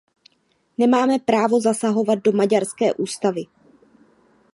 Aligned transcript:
Nemáme 0.77 1.19
právo 1.19 1.61
zasahovat 1.61 2.15
do 2.19 2.31
maďarské 2.31 2.93
ústavy. 2.93 3.43